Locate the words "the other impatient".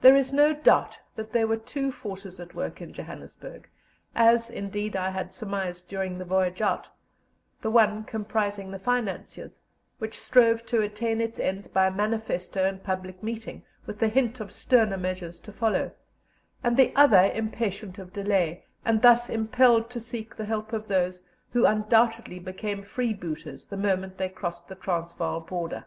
16.76-17.98